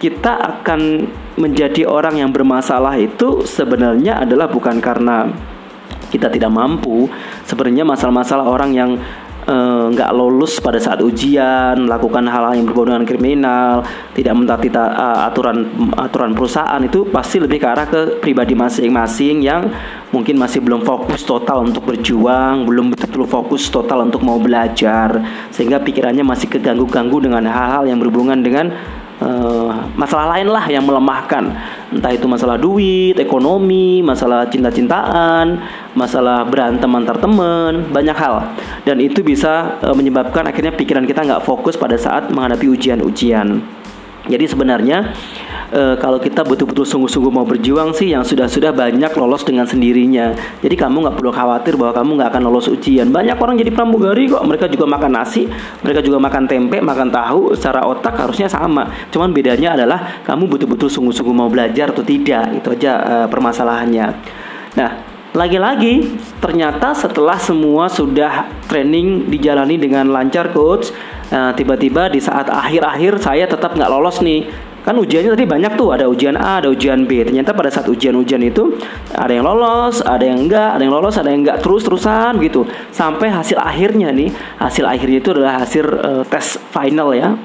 kita 0.00 0.40
akan 0.40 1.04
menjadi 1.36 1.84
orang 1.84 2.16
yang 2.16 2.32
bermasalah 2.32 2.96
itu 2.96 3.44
sebenarnya 3.44 4.24
adalah 4.24 4.48
bukan 4.48 4.80
karena 4.80 5.28
kita 6.10 6.26
tidak 6.28 6.50
mampu. 6.50 7.06
Sebenarnya 7.46 7.86
masalah-masalah 7.86 8.44
orang 8.50 8.70
yang 8.74 8.90
Eh, 9.50 9.84
nggak 9.90 10.10
uh, 10.12 10.14
lulus 10.14 10.60
pada 10.62 10.76
saat 10.76 11.00
ujian, 11.00 11.74
melakukan 11.88 12.22
hal-hal 12.28 12.60
yang 12.60 12.68
berhubungan 12.68 13.00
dengan 13.00 13.08
kriminal, 13.08 13.74
tidak 14.12 14.36
mentaati 14.36 14.68
uh, 14.68 15.26
aturan 15.26 15.64
aturan 15.96 16.36
perusahaan 16.36 16.78
itu 16.84 17.08
pasti 17.10 17.40
lebih 17.40 17.58
ke 17.58 17.66
arah 17.66 17.88
ke 17.88 18.20
pribadi 18.22 18.52
masing-masing 18.52 19.40
yang 19.40 19.72
mungkin 20.12 20.36
masih 20.36 20.60
belum 20.60 20.86
fokus 20.86 21.26
total 21.26 21.64
untuk 21.64 21.88
berjuang, 21.88 22.68
belum 22.68 22.92
betul-betul 22.92 23.26
fokus 23.26 23.64
total 23.72 24.06
untuk 24.06 24.22
mau 24.22 24.36
belajar, 24.36 25.18
sehingga 25.50 25.82
pikirannya 25.82 26.22
masih 26.22 26.46
keganggu-ganggu 26.46 27.18
dengan 27.18 27.48
hal-hal 27.48 27.90
yang 27.90 27.96
berhubungan 27.96 28.44
dengan 28.44 28.76
uh, 29.20 29.70
masalah 29.94 30.36
lain 30.36 30.48
lah 30.50 30.64
yang 30.66 30.84
melemahkan 30.84 31.54
entah 31.92 32.12
itu 32.12 32.26
masalah 32.26 32.56
duit, 32.56 33.16
ekonomi, 33.20 34.00
masalah 34.00 34.48
cinta-cintaan, 34.48 35.60
masalah 35.94 36.44
berantem 36.48 36.90
antar 36.96 37.16
teman, 37.20 37.88
banyak 37.92 38.16
hal 38.16 38.52
dan 38.84 38.98
itu 38.98 39.20
bisa 39.20 39.80
uh, 39.84 39.94
menyebabkan 39.94 40.48
akhirnya 40.48 40.74
pikiran 40.74 41.04
kita 41.04 41.22
nggak 41.22 41.44
fokus 41.44 41.76
pada 41.76 41.94
saat 42.00 42.32
menghadapi 42.32 42.66
ujian-ujian. 42.66 43.62
Jadi 44.28 44.44
sebenarnya 44.44 45.16
e, 45.70 45.96
kalau 45.96 46.18
kita 46.18 46.42
betul-betul 46.42 46.84
sungguh-sungguh 46.84 47.32
mau 47.32 47.46
berjuang 47.46 47.94
sih 47.94 48.12
yang 48.12 48.26
sudah-sudah 48.26 48.74
banyak 48.74 49.10
lolos 49.16 49.46
dengan 49.46 49.64
sendirinya. 49.64 50.34
Jadi 50.60 50.74
kamu 50.76 51.06
nggak 51.06 51.16
perlu 51.16 51.32
khawatir 51.32 51.78
bahwa 51.78 51.94
kamu 51.96 52.10
nggak 52.20 52.30
akan 52.36 52.42
lolos 52.44 52.66
ujian. 52.68 53.08
Banyak 53.08 53.38
orang 53.38 53.56
jadi 53.58 53.70
pramugari 53.72 54.28
kok. 54.28 54.42
Mereka 54.44 54.66
juga 54.68 54.86
makan 54.90 55.10
nasi, 55.14 55.46
mereka 55.82 56.00
juga 56.04 56.18
makan 56.20 56.44
tempe, 56.50 56.78
makan 56.82 57.08
tahu. 57.08 57.40
Secara 57.56 57.86
otak 57.86 58.14
harusnya 58.18 58.50
sama. 58.50 58.90
Cuman 59.08 59.32
bedanya 59.32 59.78
adalah 59.78 60.22
kamu 60.26 60.50
betul-betul 60.50 60.92
sungguh-sungguh 60.92 61.34
mau 61.34 61.48
belajar 61.48 61.94
atau 61.94 62.04
tidak. 62.04 62.60
Itu 62.60 62.74
aja 62.74 62.92
e, 63.00 63.14
permasalahannya. 63.30 64.06
Nah, 64.76 64.90
lagi-lagi 65.30 66.18
ternyata 66.42 66.90
setelah 66.92 67.38
semua 67.38 67.86
sudah 67.86 68.50
training 68.66 69.30
dijalani 69.30 69.78
dengan 69.78 70.10
lancar 70.10 70.50
coach 70.50 70.90
Nah, 71.30 71.54
tiba-tiba 71.54 72.10
di 72.10 72.18
saat 72.18 72.50
akhir-akhir 72.50 73.22
saya 73.22 73.46
tetap 73.46 73.78
nggak 73.78 73.86
lolos 73.86 74.18
nih. 74.18 74.50
Kan 74.80 74.96
ujiannya 74.96 75.36
tadi 75.36 75.44
banyak 75.44 75.72
tuh, 75.76 75.92
ada 75.92 76.08
ujian 76.08 76.36
A, 76.40 76.64
ada 76.64 76.68
ujian 76.72 77.04
B. 77.04 77.20
Ternyata 77.24 77.52
pada 77.52 77.68
saat 77.68 77.86
ujian-ujian 77.88 78.40
itu 78.40 78.76
ada 79.12 79.32
yang 79.32 79.44
lolos, 79.44 80.00
ada 80.00 80.24
yang 80.24 80.48
enggak, 80.48 80.76
ada 80.76 80.82
yang 80.82 80.94
lolos, 80.94 81.16
ada 81.20 81.28
yang 81.28 81.44
enggak 81.44 81.60
terus-terusan 81.60 82.40
gitu. 82.40 82.64
Sampai 82.90 83.28
hasil 83.28 83.60
akhirnya 83.60 84.08
nih, 84.10 84.32
hasil 84.56 84.88
akhirnya 84.88 85.18
itu 85.20 85.30
adalah 85.36 85.62
hasil 85.62 85.84
uh, 85.84 86.22
tes 86.24 86.56
final 86.72 87.12
ya 87.12 87.36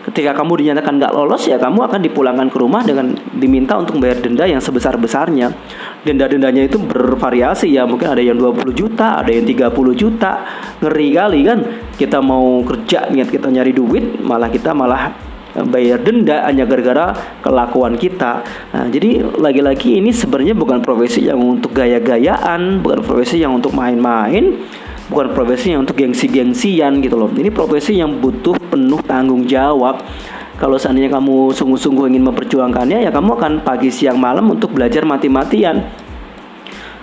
Ketika 0.00 0.32
kamu 0.32 0.64
dinyatakan 0.64 0.96
nggak 0.96 1.12
lolos 1.12 1.44
ya 1.44 1.60
kamu 1.60 1.84
akan 1.84 2.00
dipulangkan 2.00 2.48
ke 2.48 2.56
rumah 2.56 2.80
dengan 2.80 3.12
diminta 3.36 3.76
untuk 3.76 4.00
membayar 4.00 4.24
denda 4.24 4.48
yang 4.48 4.56
sebesar-besarnya. 4.56 5.52
Denda-dendanya 6.08 6.72
itu 6.72 6.80
bervariasi 6.80 7.68
ya, 7.68 7.84
mungkin 7.84 8.08
ada 8.08 8.24
yang 8.24 8.40
20 8.40 8.72
juta, 8.72 9.20
ada 9.20 9.28
yang 9.28 9.44
30 9.44 9.70
juta. 9.92 10.32
Ngeri 10.80 11.08
kali 11.12 11.40
kan? 11.44 11.58
Kita 12.00 12.24
mau 12.24 12.64
kerja 12.64 13.12
niat 13.12 13.28
kita 13.28 13.52
nyari 13.52 13.76
duit, 13.76 14.24
malah 14.24 14.48
kita 14.48 14.72
malah 14.72 15.12
bayar 15.68 15.98
denda 16.02 16.46
hanya 16.46 16.66
gara-gara 16.68 17.14
kelakuan 17.42 17.98
kita. 17.98 18.44
Nah, 18.74 18.86
jadi 18.86 19.24
lagi-lagi 19.24 19.98
ini 19.98 20.14
sebenarnya 20.14 20.54
bukan 20.54 20.82
profesi 20.82 21.26
yang 21.26 21.40
untuk 21.40 21.74
gaya-gayaan, 21.74 22.82
bukan 22.84 23.00
profesi 23.02 23.42
yang 23.42 23.56
untuk 23.56 23.74
main-main 23.74 24.60
bukan 25.10 25.34
profesi 25.34 25.74
yang 25.74 25.82
untuk 25.82 25.98
gengsi-gengsian 25.98 27.02
gitu 27.02 27.18
loh. 27.18 27.28
Ini 27.34 27.50
profesi 27.50 27.98
yang 27.98 28.22
butuh 28.22 28.54
penuh 28.70 29.02
tanggung 29.02 29.42
jawab. 29.44 30.06
Kalau 30.54 30.78
seandainya 30.78 31.10
kamu 31.10 31.50
sungguh-sungguh 31.56 32.06
ingin 32.14 32.30
memperjuangkannya, 32.30 33.02
ya 33.02 33.10
kamu 33.10 33.34
akan 33.34 33.52
pagi 33.66 33.90
siang 33.90 34.20
malam 34.22 34.46
untuk 34.54 34.70
belajar 34.76 35.02
mati-matian. 35.02 35.82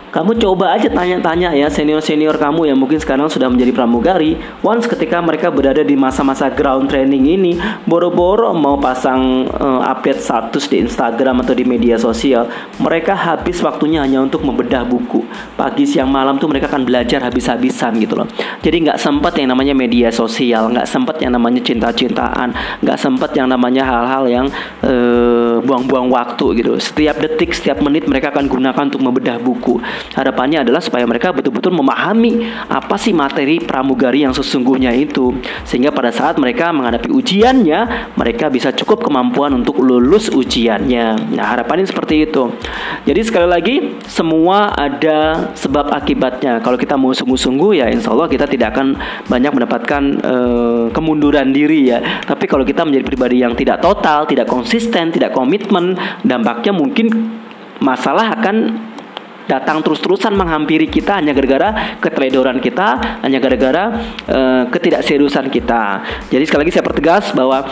Kamu 0.08 0.40
coba 0.40 0.80
aja 0.80 0.88
tanya-tanya 0.88 1.52
ya 1.52 1.68
senior-senior 1.68 2.40
kamu 2.40 2.72
yang 2.72 2.80
mungkin 2.80 2.96
sekarang 2.96 3.28
sudah 3.28 3.52
menjadi 3.52 3.76
pramugari. 3.76 4.40
Once 4.64 4.88
ketika 4.88 5.20
mereka 5.20 5.52
berada 5.52 5.84
di 5.84 6.00
masa-masa 6.00 6.48
ground 6.48 6.88
training 6.88 7.28
ini, 7.28 7.60
boro-boro 7.84 8.56
mau 8.56 8.80
pasang 8.80 9.52
uh, 9.52 9.84
update 9.84 10.24
status 10.24 10.72
di 10.72 10.80
Instagram 10.88 11.44
atau 11.44 11.52
di 11.52 11.68
media 11.68 12.00
sosial, 12.00 12.48
mereka 12.80 13.20
habis 13.20 13.60
waktunya 13.60 14.00
hanya 14.00 14.24
untuk 14.24 14.48
membedah 14.48 14.88
buku. 14.88 15.28
Pagi, 15.60 15.84
siang, 15.84 16.08
malam 16.08 16.40
tuh 16.40 16.48
mereka 16.48 16.72
akan 16.72 16.88
belajar 16.88 17.28
habis-habisan 17.28 18.00
gitu 18.00 18.16
loh. 18.16 18.32
Jadi 18.64 18.88
nggak 18.88 19.00
sempat 19.04 19.36
yang 19.36 19.52
namanya 19.52 19.76
media 19.76 20.08
sosial, 20.08 20.72
nggak 20.72 20.88
sempat 20.88 21.20
yang 21.20 21.36
namanya 21.36 21.60
cinta-cintaan, 21.60 22.56
nggak 22.80 22.96
sempat 22.96 23.36
yang 23.36 23.52
namanya 23.52 23.84
hal-hal 23.84 24.24
yang 24.32 24.48
uh, 24.88 25.60
buang-buang 25.68 26.08
waktu 26.08 26.64
gitu. 26.64 26.80
Setiap 26.80 27.20
detik, 27.20 27.52
setiap 27.52 27.84
menit 27.84 28.08
mereka 28.08 28.32
akan 28.32 28.48
gunakan 28.48 28.84
untuk 28.88 29.04
membedah 29.04 29.36
buku 29.44 29.84
harapannya 30.16 30.63
adalah 30.63 30.82
supaya 30.82 31.04
mereka 31.04 31.34
betul-betul 31.34 31.74
memahami 31.75 32.46
apa 32.68 32.96
sih 32.96 33.12
materi 33.12 33.62
pramugari 33.62 34.24
yang 34.24 34.34
sesungguhnya 34.34 34.94
itu. 34.96 35.36
Sehingga 35.63 35.94
pada 35.94 36.13
saat 36.13 36.38
mereka 36.38 36.70
menghadapi 36.74 37.10
ujiannya 37.12 38.13
mereka 38.16 38.48
bisa 38.48 38.74
cukup 38.74 39.04
kemampuan 39.06 39.54
untuk 39.58 39.80
lulus 39.82 40.30
ujiannya. 40.32 41.38
Nah 41.38 41.46
harapannya 41.46 41.88
seperti 41.88 42.30
itu. 42.30 42.51
Jadi 43.08 43.22
sekali 43.24 43.48
lagi 43.48 43.75
semua 44.08 44.74
ada 44.74 45.51
sebab 45.56 45.92
akibatnya. 45.94 46.60
Kalau 46.62 46.75
kita 46.75 47.00
mau 47.00 47.12
sungguh-sungguh 47.16 47.84
ya 47.84 47.86
insya 47.92 48.12
Allah 48.13 48.27
kita 48.27 48.46
tidak 48.50 48.75
akan 48.75 48.98
banyak 49.27 49.51
mendapatkan 49.54 50.04
uh, 50.24 50.86
kemunduran 50.92 51.51
diri 51.51 51.89
ya. 51.92 52.00
Tapi 52.24 52.46
kalau 52.46 52.63
kita 52.63 52.84
menjadi 52.84 53.06
pribadi 53.06 53.38
yang 53.42 53.54
tidak 53.56 53.80
total 53.80 54.27
tidak 54.27 54.48
konsisten 54.50 55.10
tidak 55.12 55.32
komitmen 55.34 55.96
dampaknya 56.25 56.74
mungkin 56.75 57.08
masalah 57.80 58.34
akan 58.38 58.56
datang 59.48 59.82
terus-terusan 59.82 60.36
menghampiri 60.36 60.92
kita 60.92 61.18
hanya 61.18 61.32
gara-gara 61.32 61.98
keteledoran 62.04 62.60
kita, 62.60 63.20
hanya 63.24 63.39
gara-gara 63.39 63.84
uh, 64.27 64.63
ketidakseriusan 64.70 65.48
kita. 65.50 66.04
Jadi 66.30 66.44
sekali 66.44 66.68
lagi 66.68 66.74
saya 66.75 66.86
pertegas 66.86 67.32
bahwa 67.32 67.63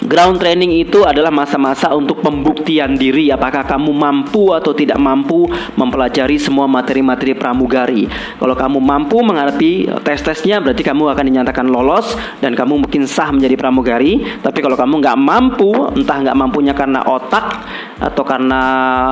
Ground 0.00 0.40
training 0.40 0.80
itu 0.80 1.04
adalah 1.04 1.28
masa-masa 1.28 1.92
untuk 1.92 2.24
pembuktian 2.24 2.96
diri 2.96 3.28
apakah 3.28 3.68
kamu 3.68 3.92
mampu 3.92 4.48
atau 4.56 4.72
tidak 4.72 4.96
mampu 4.96 5.44
mempelajari 5.76 6.40
semua 6.40 6.64
materi-materi 6.64 7.36
pramugari. 7.36 8.08
Kalau 8.40 8.56
kamu 8.56 8.80
mampu 8.80 9.20
menghadapi 9.20 9.92
tes-tesnya 10.00 10.64
berarti 10.64 10.80
kamu 10.80 11.04
akan 11.12 11.24
dinyatakan 11.28 11.68
lolos 11.68 12.16
dan 12.40 12.56
kamu 12.56 12.80
mungkin 12.80 13.04
sah 13.04 13.28
menjadi 13.28 13.60
pramugari. 13.60 14.24
Tapi 14.40 14.58
kalau 14.64 14.72
kamu 14.72 15.04
nggak 15.04 15.18
mampu, 15.20 15.68
entah 15.92 16.16
nggak 16.16 16.38
mampunya 16.48 16.72
karena 16.72 17.04
otak 17.04 17.60
atau 18.00 18.24
karena 18.24 18.62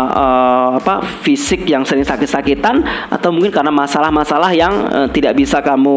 uh, 0.09 0.69
apa 0.81 1.05
fisik 1.21 1.69
yang 1.69 1.85
sering 1.85 2.09
sakit-sakitan 2.09 2.81
atau 3.13 3.29
mungkin 3.29 3.53
karena 3.53 3.69
masalah-masalah 3.69 4.51
yang 4.57 4.73
uh, 4.89 5.09
tidak 5.13 5.37
bisa 5.37 5.61
kamu 5.61 5.97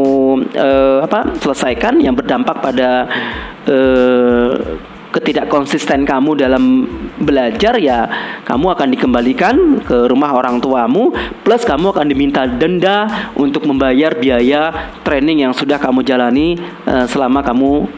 uh, 0.60 1.00
apa 1.08 1.32
selesaikan 1.40 2.04
yang 2.04 2.12
berdampak 2.12 2.60
pada 2.60 3.08
uh, 3.72 4.52
ketidakkonsisten 5.12 6.08
kamu 6.08 6.40
dalam 6.40 6.88
belajar 7.20 7.76
ya 7.78 8.08
kamu 8.48 8.72
akan 8.72 8.88
dikembalikan 8.96 9.56
ke 9.84 10.08
rumah 10.08 10.32
orang 10.32 10.64
tuamu 10.64 11.12
plus 11.44 11.68
kamu 11.68 11.92
akan 11.92 12.08
diminta 12.08 12.48
denda 12.48 13.30
untuk 13.36 13.68
membayar 13.68 14.16
biaya 14.16 14.96
training 15.04 15.44
yang 15.44 15.54
sudah 15.54 15.78
kamu 15.78 16.02
jalani 16.08 16.56
uh, 16.88 17.04
selama 17.06 17.44
kamu 17.44 17.92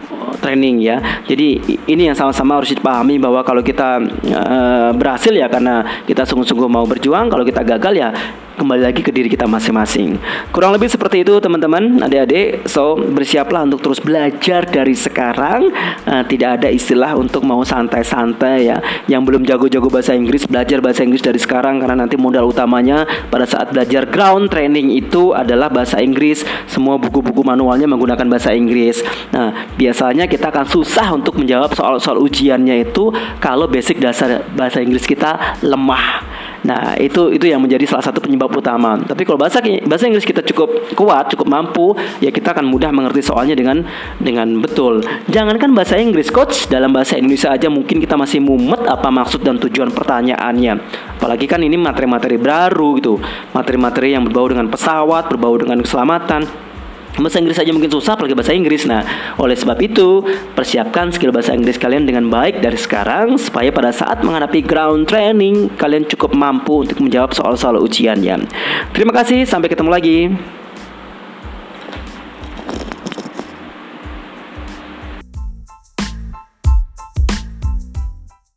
training 0.44 0.84
ya. 0.84 1.00
Jadi 1.24 1.80
ini 1.88 2.12
yang 2.12 2.18
sama-sama 2.20 2.60
harus 2.60 2.76
dipahami 2.76 3.16
bahwa 3.16 3.40
kalau 3.48 3.64
kita 3.64 4.04
uh, 4.36 4.92
berhasil 4.92 5.32
ya 5.32 5.48
karena 5.48 6.04
kita 6.04 6.28
sungguh-sungguh 6.28 6.68
mau 6.68 6.84
berjuang, 6.84 7.32
kalau 7.32 7.48
kita 7.48 7.64
gagal 7.64 7.94
ya 7.96 8.10
kembali 8.54 8.82
lagi 8.86 9.02
ke 9.02 9.10
diri 9.10 9.30
kita 9.30 9.50
masing-masing. 9.50 10.18
Kurang 10.54 10.78
lebih 10.78 10.90
seperti 10.90 11.26
itu 11.26 11.38
teman-teman, 11.42 12.02
adik-adik. 12.02 12.70
So 12.70 12.96
bersiaplah 12.96 13.66
untuk 13.66 13.82
terus 13.82 14.00
belajar 14.00 14.66
dari 14.70 14.94
sekarang. 14.94 15.74
Uh, 16.06 16.24
tidak 16.30 16.62
ada 16.62 16.70
istilah 16.70 17.18
untuk 17.18 17.42
mau 17.44 17.62
santai-santai 17.66 18.70
ya. 18.70 18.78
Yang 19.10 19.22
belum 19.28 19.42
jago-jago 19.44 19.90
bahasa 19.90 20.14
Inggris 20.14 20.46
belajar 20.46 20.80
bahasa 20.80 21.02
Inggris 21.02 21.26
dari 21.26 21.40
sekarang 21.42 21.82
karena 21.82 22.06
nanti 22.06 22.16
modal 22.16 22.48
utamanya 22.50 23.06
pada 23.28 23.50
saat 23.50 23.74
belajar 23.74 24.06
ground 24.08 24.54
training 24.54 24.94
itu 24.94 25.34
adalah 25.34 25.68
bahasa 25.74 26.00
Inggris. 26.00 26.46
Semua 26.70 27.02
buku-buku 27.02 27.42
manualnya 27.42 27.90
menggunakan 27.90 28.26
bahasa 28.30 28.54
Inggris. 28.54 29.02
Nah 29.34 29.74
biasanya 29.76 30.30
kita 30.30 30.54
akan 30.54 30.66
susah 30.70 31.10
untuk 31.14 31.42
menjawab 31.42 31.74
soal-soal 31.74 32.22
ujiannya 32.22 32.90
itu 32.90 33.10
kalau 33.42 33.66
basic 33.66 33.98
dasar 34.00 34.46
bahasa 34.54 34.80
Inggris 34.80 35.04
kita 35.04 35.60
lemah. 35.66 36.33
Nah, 36.63 36.96
itu 36.96 37.32
itu 37.36 37.46
yang 37.48 37.60
menjadi 37.60 37.84
salah 37.84 38.05
satu 38.08 38.24
penyebab 38.24 38.48
utama. 38.55 38.96
Tapi 39.03 39.27
kalau 39.27 39.36
bahasa 39.36 39.60
bahasa 39.84 40.08
Inggris 40.08 40.24
kita 40.24 40.39
cukup 40.48 40.96
kuat, 40.96 41.27
cukup 41.36 41.48
mampu, 41.48 41.91
ya 42.24 42.32
kita 42.32 42.55
akan 42.55 42.72
mudah 42.72 42.89
mengerti 42.96 43.20
soalnya 43.20 43.55
dengan 43.55 43.84
dengan 44.20 44.63
betul. 44.63 45.03
Jangankan 45.27 45.75
bahasa 45.75 46.00
Inggris, 46.00 46.32
coach, 46.32 46.72
dalam 46.72 46.96
bahasa 46.96 47.20
Indonesia 47.20 47.51
aja 47.51 47.67
mungkin 47.67 48.00
kita 48.00 48.15
masih 48.15 48.39
mumet 48.39 48.88
apa 48.88 49.12
maksud 49.12 49.43
dan 49.43 49.60
tujuan 49.60 49.91
pertanyaannya. 49.91 50.74
Apalagi 51.20 51.46
kan 51.48 51.60
ini 51.60 51.75
materi-materi 51.75 52.39
baru 52.39 52.96
gitu. 53.00 53.20
Materi-materi 53.51 54.15
yang 54.15 54.24
berbau 54.24 54.48
dengan 54.48 54.72
pesawat, 54.72 55.27
berbau 55.27 55.55
dengan 55.60 55.84
keselamatan 55.84 56.73
Bahasa 57.13 57.38
Inggris 57.38 57.58
saja 57.62 57.70
mungkin 57.70 57.93
susah 57.93 58.17
apalagi 58.17 58.34
bahasa 58.34 58.58
Inggris. 58.58 58.89
Nah, 58.89 59.05
oleh 59.38 59.53
sebab 59.53 59.77
itu, 59.86 60.25
persiapkan 60.58 61.13
skill 61.13 61.29
bahasa 61.29 61.53
Inggris 61.53 61.77
kalian 61.77 62.10
dengan 62.10 62.25
baik 62.25 62.63
dari 62.63 62.79
sekarang 62.79 63.38
supaya 63.38 63.70
pada 63.70 63.93
saat 63.93 64.25
menghadapi 64.25 64.65
ground 64.65 65.05
training 65.05 65.70
kalian 65.77 66.10
cukup 66.10 66.34
mampu 66.34 66.82
untuk 66.82 66.98
menjawab 66.98 67.29
soal-soal 67.38 67.77
ujiannya. 67.77 68.50
Terima 68.98 69.13
kasih, 69.13 69.46
sampai 69.46 69.70
ketemu 69.70 69.89
lagi. 69.93 70.17